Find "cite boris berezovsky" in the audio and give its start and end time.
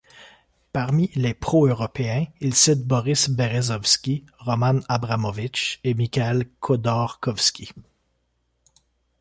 2.55-4.25